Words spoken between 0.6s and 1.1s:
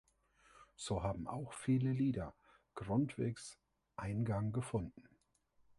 So